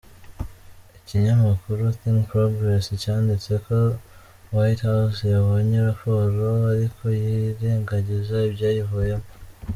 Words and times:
Ikinyamakuru 0.99 1.83
Thinkprogress 1.99 2.85
cyanditse 3.01 3.53
ko 3.65 3.77
White 4.55 4.83
House 4.89 5.21
yabonye 5.33 5.77
raporo 5.89 6.45
ariko 6.73 7.03
yirengagiza 7.21 8.37
ibyayivuyemo. 8.49 9.27